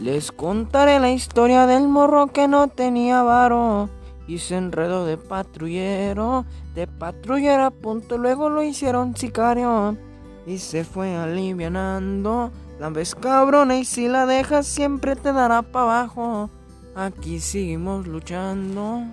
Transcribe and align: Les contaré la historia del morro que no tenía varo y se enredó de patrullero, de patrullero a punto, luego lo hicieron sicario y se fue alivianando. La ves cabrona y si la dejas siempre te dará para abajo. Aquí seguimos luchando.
Les 0.00 0.32
contaré 0.32 0.98
la 0.98 1.10
historia 1.10 1.66
del 1.66 1.88
morro 1.88 2.26
que 2.28 2.48
no 2.48 2.68
tenía 2.68 3.22
varo 3.22 3.88
y 4.26 4.38
se 4.38 4.56
enredó 4.56 5.04
de 5.04 5.16
patrullero, 5.16 6.44
de 6.74 6.86
patrullero 6.86 7.64
a 7.64 7.70
punto, 7.70 8.18
luego 8.18 8.48
lo 8.48 8.62
hicieron 8.62 9.16
sicario 9.16 9.96
y 10.46 10.58
se 10.58 10.84
fue 10.84 11.14
alivianando. 11.14 12.50
La 12.80 12.90
ves 12.90 13.14
cabrona 13.14 13.76
y 13.76 13.84
si 13.84 14.08
la 14.08 14.26
dejas 14.26 14.66
siempre 14.66 15.14
te 15.14 15.32
dará 15.32 15.62
para 15.62 15.84
abajo. 15.84 16.50
Aquí 16.96 17.38
seguimos 17.38 18.06
luchando. 18.06 19.04